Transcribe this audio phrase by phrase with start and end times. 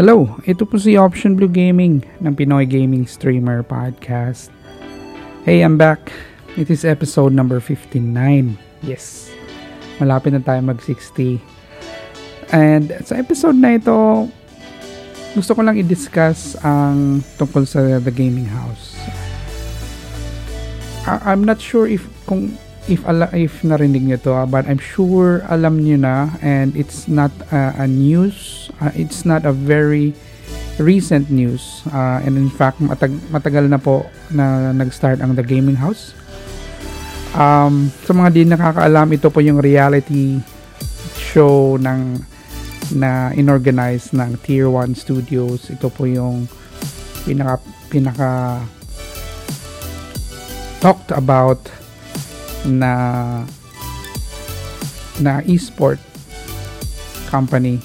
[0.00, 4.48] Hello, ito po si Option Blue Gaming ng Pinoy Gaming Streamer Podcast.
[5.44, 6.08] Hey, I'm back.
[6.56, 8.08] It is episode number 59.
[8.80, 9.28] Yes,
[10.00, 11.36] malapit na tayo mag-60.
[12.48, 14.24] And sa episode na ito,
[15.36, 18.96] gusto ko lang i-discuss ang tungkol sa The Gaming House.
[21.04, 22.56] I- I'm not sure if kung
[22.88, 27.10] if ala, if narinig niyo to, ah, but I'm sure alam niyo na and it's
[27.10, 30.16] not uh, a news, uh, it's not a very
[30.80, 31.84] recent news.
[31.92, 36.16] Uh, and in fact, matag matagal na po na nag-start ang The Gaming House.
[37.36, 40.40] Um, sa mga di nakakaalam, ito po yung reality
[41.14, 42.18] show ng
[42.90, 45.70] na inorganize ng Tier 1 Studios.
[45.70, 46.50] Ito po yung
[47.22, 47.62] pinaka
[47.92, 48.64] pinaka
[50.80, 51.60] talked about
[52.64, 53.44] na
[55.20, 56.00] na esport
[57.28, 57.80] company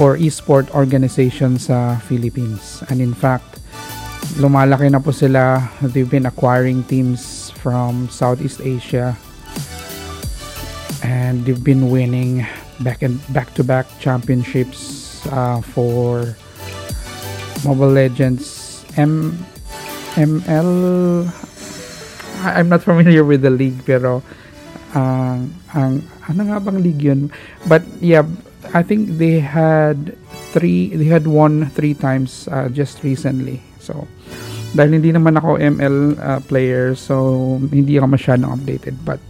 [0.00, 2.82] or esport organization sa Philippines.
[2.88, 3.58] And in fact,
[4.38, 5.62] lumalaki na po sila.
[5.82, 9.18] They've been acquiring teams from Southeast Asia.
[11.02, 12.46] And they've been winning
[12.82, 16.34] back and back to back championships uh, for
[17.66, 19.34] Mobile Legends M
[20.18, 21.26] ML
[22.42, 24.22] I'm not familiar with the league pero
[24.94, 25.92] ang uh, ang
[26.28, 27.28] ano nga bang league yun?
[27.66, 28.24] But yeah
[28.74, 30.16] I think they had
[30.52, 33.62] three they had won three times uh, just recently.
[33.80, 34.08] So
[34.76, 39.00] dahil hindi naman ako ML uh, player so hindi ako masyadong updated.
[39.04, 39.20] But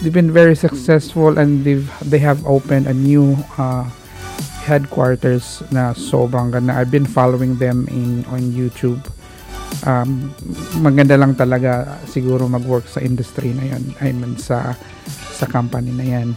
[0.00, 3.88] they've been very successful and they've they have opened a new uh,
[4.64, 9.04] headquarters na sobrang ganda I've been following them in on YouTube
[9.84, 10.32] um,
[10.80, 13.84] maganda lang talaga siguro mag-work sa industry na yun.
[14.00, 14.76] I mean sa
[15.08, 16.28] sa company na yan.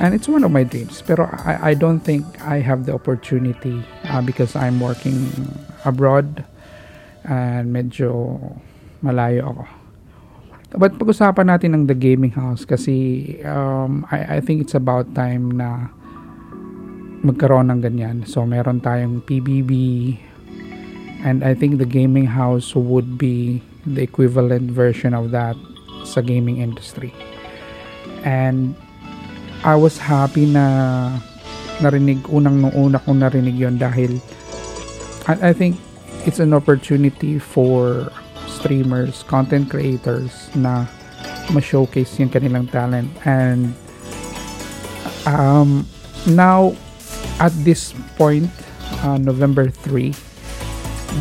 [0.00, 1.04] And it's one of my dreams.
[1.04, 5.28] Pero I, I don't think I have the opportunity uh, because I'm working
[5.84, 6.40] abroad
[7.28, 8.40] and medyo
[9.04, 9.64] malayo ako.
[10.70, 15.52] But pag-usapan natin ng The Gaming House kasi um, I, I think it's about time
[15.58, 15.90] na
[17.26, 18.16] magkaroon ng ganyan.
[18.24, 19.72] So, meron tayong PBB,
[21.24, 25.56] and I think the gaming house would be the equivalent version of that
[26.04, 27.12] sa gaming industry.
[28.24, 28.76] And
[29.64, 31.20] I was happy na
[31.80, 34.20] narinig unang nung una kong narinig yon dahil
[35.28, 35.76] I, I think
[36.24, 38.12] it's an opportunity for
[38.48, 40.84] streamers, content creators na
[41.52, 43.08] ma-showcase yung kanilang talent.
[43.24, 43.72] And
[45.24, 45.88] um,
[46.28, 46.76] now
[47.40, 48.48] at this point
[49.04, 50.29] uh, November 3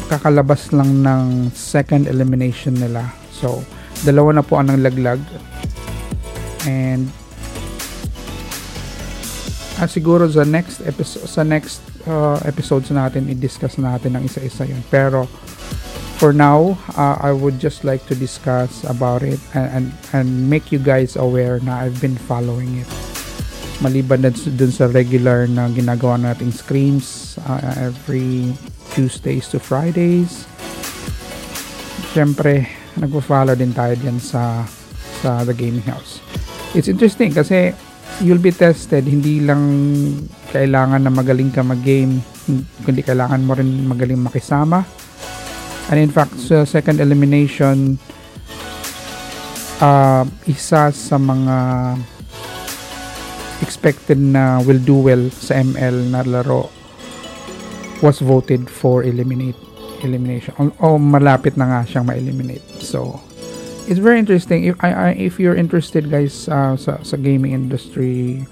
[0.10, 3.10] kakalabas lang ng second elimination nila.
[3.34, 3.66] So,
[4.06, 5.22] dalawa na po ang naglaglag.
[6.68, 7.10] And
[9.80, 14.84] ah, siguro sa next episode sa next uh, episodes natin i-discuss natin ng isa-isa 'yun.
[14.92, 15.26] Pero
[16.20, 20.68] for now, uh, I would just like to discuss about it and, and and make
[20.76, 22.90] you guys aware na I've been following it.
[23.80, 28.52] Maliban na dun sa regular na ginagawa nating screens uh, every
[28.94, 30.46] Tuesdays to Fridays.
[32.12, 32.66] Siyempre,
[32.98, 34.66] nagpo-follow din tayo dyan sa
[35.20, 36.24] sa The Gaming House.
[36.74, 37.76] It's interesting kasi
[38.24, 39.06] you'll be tested.
[39.06, 39.64] Hindi lang
[40.50, 42.24] kailangan na magaling ka mag-game,
[42.84, 44.84] kundi kailangan mo rin magaling makisama.
[45.90, 47.98] And in fact, sa second elimination,
[49.82, 51.58] uh, isa sa mga
[53.60, 56.79] expected na will do well sa ML na laro
[58.02, 59.58] was voted for eliminate
[60.04, 60.56] elimination.
[60.60, 62.64] O, o malapit na nga siyang ma-eliminate.
[62.80, 63.20] So
[63.88, 64.64] it's very interesting.
[64.68, 68.48] If I, I if you're interested guys uh, sa sa gaming industry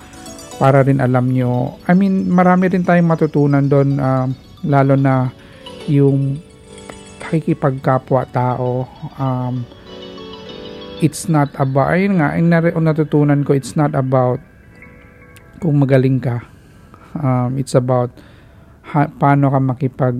[0.57, 4.25] para rin alam nyo I mean marami rin tayong matutunan doon uh,
[4.65, 5.29] lalo na
[5.85, 6.41] yung
[7.21, 8.89] pakikipagkapwa tao
[9.21, 9.61] um,
[10.97, 12.49] it's not about ayun nga yung
[12.83, 14.41] natutunan ko it's not about
[15.61, 16.45] kung magaling ka.
[17.17, 18.13] Um, it's about
[18.93, 20.15] ha, paano ka makipag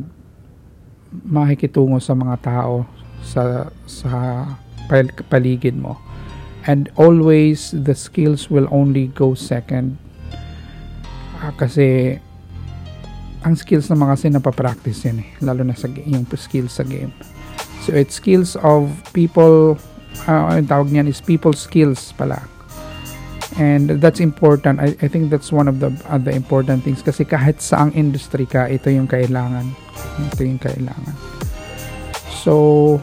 [1.24, 2.84] makikitungo sa mga tao
[3.24, 4.44] sa sa
[5.32, 6.00] paligid mo.
[6.68, 9.96] And always the skills will only go second.
[11.40, 12.20] Uh, kasi
[13.48, 17.14] ang skills naman kasi napapractice yan eh lalo na sa yung skills sa game.
[17.88, 19.80] So it's skills of people
[20.28, 22.44] uh, ang tawag niyan is people skills pala
[23.58, 27.26] and that's important I, I think that's one of the uh, the important things kasi
[27.26, 29.74] kahit saang industry ka ito yung kailangan
[30.34, 31.16] ito yung kailangan
[32.30, 32.98] so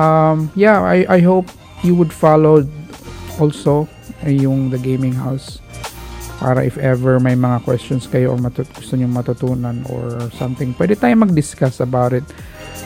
[0.00, 1.52] um, yeah I, I hope
[1.84, 2.64] you would follow
[3.40, 3.88] also
[4.24, 5.60] yung the gaming house
[6.40, 10.96] para if ever may mga questions kayo or matut gusto nyo matutunan or something, pwede
[10.96, 12.24] tayo mag-discuss about it.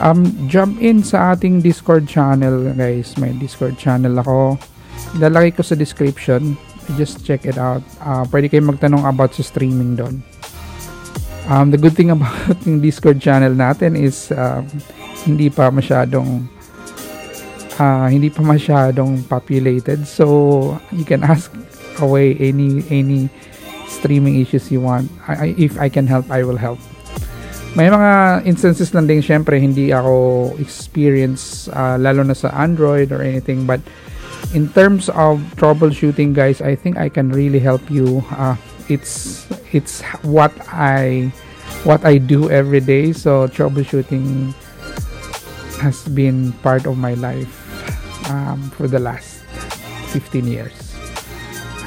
[0.03, 3.15] Um, jump in sa ating Discord channel, guys.
[3.15, 4.59] May Discord channel ako.
[5.23, 6.59] Lalagay ko sa description.
[6.95, 7.83] Just check it out.
[8.01, 10.21] Uh, pwede kayo magtanong about sa streaming doon.
[11.49, 14.65] Um, the good thing about yung Discord channel natin is um,
[15.29, 16.49] hindi pa masyadong
[17.77, 20.09] uh, hindi pa masyadong populated.
[20.09, 21.53] So, you can ask
[22.01, 23.29] away any any
[23.89, 25.13] streaming issues you want.
[25.29, 26.81] I, if I can help, I will help.
[27.75, 33.19] May mga instances lang din, syempre, hindi ako experience, uh, lalo na sa Android or
[33.19, 33.67] anything.
[33.67, 33.83] But
[34.55, 38.23] in terms of troubleshooting, guys, I think I can really help you.
[38.31, 38.55] Uh,
[38.87, 41.35] it's it's what I
[41.83, 43.12] what I do every day.
[43.12, 44.55] So troubleshooting
[45.83, 47.51] has been part of my life
[48.31, 49.43] um, for the last
[50.15, 50.95] 15 years.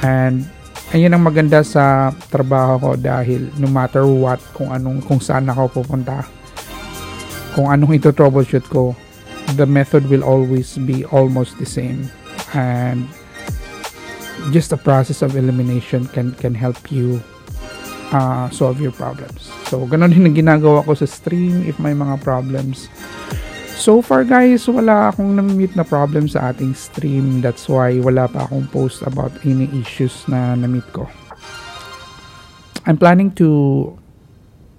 [0.04, 0.44] And
[0.92, 5.82] ayun ang maganda sa trabaho ko dahil no matter what kung anong kung saan ako
[5.82, 6.24] pupunta
[7.52, 8.96] kung anong ito troubleshoot ko
[9.60, 12.08] the method will always be almost the same
[12.54, 13.08] and
[14.54, 17.20] just the process of elimination can can help you
[18.14, 22.20] uh, solve your problems so ganun din ang ginagawa ko sa stream if may mga
[22.24, 22.88] problems
[23.78, 27.38] So far guys, wala akong na-meet na problem sa ating stream.
[27.38, 31.06] That's why wala pa akong post about any issues na na-meet ko.
[32.90, 33.94] I'm planning to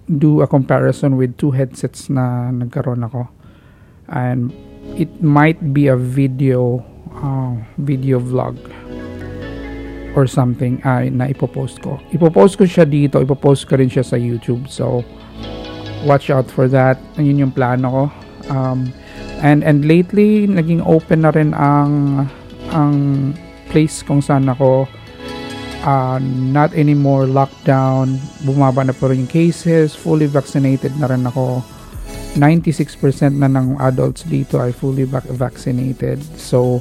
[0.04, 3.24] do a comparison with two headsets na nagkaroon ako.
[4.12, 4.52] And
[5.00, 6.84] it might be a video
[7.18, 8.58] uh, video vlog
[10.14, 11.98] or something uh, na ipopost ko.
[12.10, 14.66] Ipopost ko siya dito, ipopost ko rin siya sa YouTube.
[14.66, 15.06] So,
[16.06, 16.98] watch out for that.
[17.14, 18.04] Ayun yung plano ko
[18.50, 18.92] um,
[19.40, 22.26] and and lately naging open na rin ang
[22.74, 22.94] ang
[23.70, 24.84] place kung saan ako
[25.86, 26.18] uh,
[26.50, 31.62] not anymore lockdown bumaba na po rin yung cases fully vaccinated na rin ako
[32.38, 36.78] 96% na ng adults dito ay fully vac- vaccinated so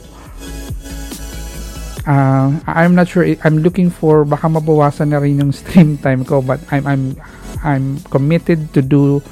[2.05, 6.41] uh, I'm not sure I'm looking for baka mabawasan na rin yung stream time ko
[6.41, 7.03] but I'm I'm
[7.63, 9.23] I'm committed to do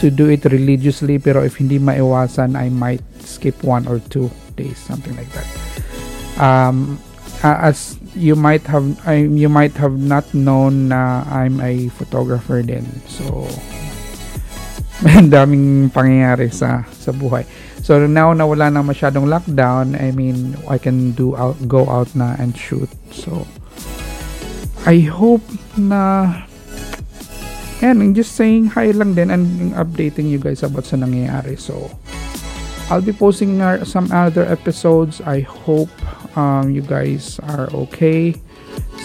[0.00, 4.78] to do it religiously pero if hindi maiwasan I might skip one or two days
[4.78, 5.48] something like that.
[6.38, 7.02] Um,
[7.42, 12.86] as you might have I, you might have not known na I'm a photographer din
[13.06, 13.46] so
[15.30, 17.46] daming pangyayari sa sa buhay
[17.82, 22.12] so now na wala nang masyadong lockdown I mean I can do out go out
[22.14, 23.46] na and shoot so
[24.86, 25.44] I hope
[25.76, 26.48] na
[27.78, 31.54] And I'm just saying hi lang din and updating you guys about sa nangyayari.
[31.54, 31.94] So,
[32.90, 35.22] I'll be posting some other episodes.
[35.22, 35.90] I hope
[36.34, 38.34] um, you guys are okay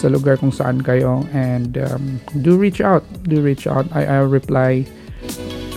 [0.02, 1.22] sa lugar kung saan kayo.
[1.38, 3.06] And um, do reach out.
[3.30, 3.86] Do reach out.
[3.94, 4.90] I, I'll reply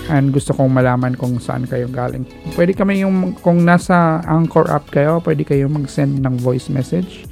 [0.08, 2.26] and gusto kong malaman kung saan kayo galing.
[2.54, 7.26] Pwede kami yung, kung nasa Anchor app kayo, pwede kayo mag-send ng voice message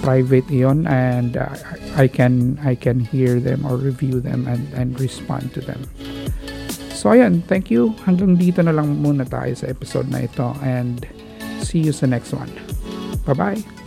[0.00, 1.52] private iyon and uh,
[1.96, 5.84] I can I can hear them or review them and, and respond to them.
[6.96, 7.96] So ayan, thank you.
[8.04, 11.04] Hanggang dito na lang muna tayo sa episode na ito and
[11.64, 12.52] see you sa next one.
[13.24, 13.79] Bye-bye.